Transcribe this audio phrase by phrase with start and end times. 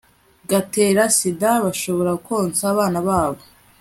[0.49, 3.41] gatera sida bashobora konsa abana babo